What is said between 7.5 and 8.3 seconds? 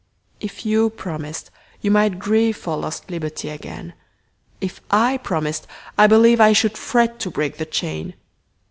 the chain.